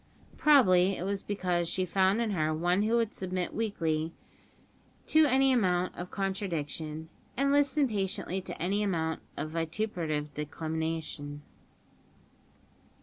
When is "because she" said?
1.21-1.85